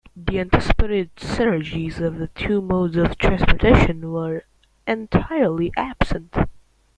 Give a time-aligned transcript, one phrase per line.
[0.15, 4.45] The anticipated synergies of the two modes of transportation were
[4.87, 6.35] entirely absent.